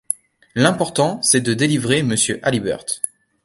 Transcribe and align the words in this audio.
L’important, 0.55 1.21
c’est 1.21 1.41
de 1.41 1.53
délivrer 1.53 2.01
Mr. 2.01 2.39
Halliburtt. 2.41 3.03